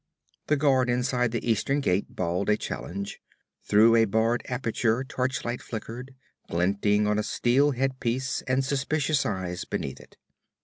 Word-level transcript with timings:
The 0.47 0.55
guard 0.57 0.89
inside 0.89 1.31
the 1.31 1.47
eastern 1.47 1.79
gate 1.79 2.15
bawled 2.15 2.49
a 2.49 2.57
challenge. 2.57 3.21
Through 3.63 3.95
a 3.95 4.05
barred 4.05 4.41
aperture 4.49 5.03
torchlight 5.03 5.61
flickered, 5.61 6.15
glinting 6.49 7.05
on 7.05 7.19
a 7.19 7.23
steel 7.23 7.69
head 7.69 7.99
piece 7.99 8.41
and 8.47 8.65
suspicious 8.65 9.27
eyes 9.27 9.63
beneath 9.63 9.99
it. 9.99 10.17